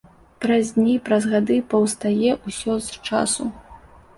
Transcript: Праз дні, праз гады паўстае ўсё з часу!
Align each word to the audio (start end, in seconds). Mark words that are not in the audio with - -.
Праз 0.45 0.71
дні, 0.77 0.95
праз 1.09 1.27
гады 1.35 1.57
паўстае 1.73 2.31
ўсё 2.49 2.79
з 2.87 3.07
часу! 3.11 3.43